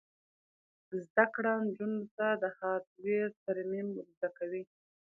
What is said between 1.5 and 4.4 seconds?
نجونو ته د هارډویر ترمیم ور زده